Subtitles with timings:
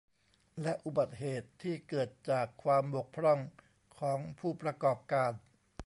[0.61, 3.39] และอุบัติเหตุที่เกิดจากความบกพร่อง
[3.99, 5.31] ของผู้ประกอบการ